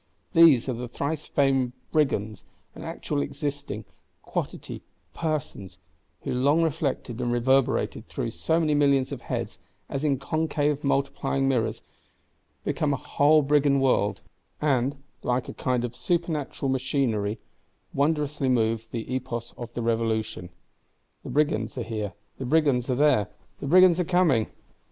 These 0.33 0.67
are 0.67 0.73
the 0.73 0.87
thrice 0.87 1.27
famed 1.27 1.73
Brigands: 1.91 2.43
an 2.73 2.81
actual 2.81 3.21
existing 3.21 3.85
quotity 4.23 4.77
of 4.77 5.13
persons: 5.13 5.77
who, 6.21 6.33
long 6.33 6.63
reflected 6.63 7.21
and 7.21 7.31
reverberated 7.31 8.07
through 8.07 8.31
so 8.31 8.59
many 8.59 8.73
millions 8.73 9.11
of 9.11 9.21
heads, 9.21 9.59
as 9.89 10.03
in 10.03 10.17
concave 10.17 10.83
multiplying 10.83 11.47
mirrors, 11.47 11.83
become 12.63 12.93
a 12.93 12.97
whole 12.97 13.43
Brigand 13.43 13.79
World; 13.79 14.21
and, 14.59 14.95
like 15.21 15.47
a 15.47 15.53
kind 15.53 15.85
of 15.85 15.95
Supernatural 15.95 16.69
Machinery 16.71 17.37
wondrously 17.93 18.49
move 18.49 18.89
the 18.89 19.15
Epos 19.15 19.53
of 19.55 19.71
the 19.75 19.83
Revolution. 19.83 20.49
The 21.23 21.29
Brigands 21.29 21.77
are 21.77 21.83
here: 21.83 22.13
the 22.39 22.45
Brigands 22.47 22.89
are 22.89 22.95
there; 22.95 23.27
the 23.59 23.67
Brigands 23.67 23.99
are 23.99 24.03
coming! 24.03 24.47